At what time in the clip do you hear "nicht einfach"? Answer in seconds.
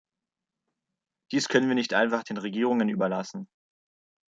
1.75-2.23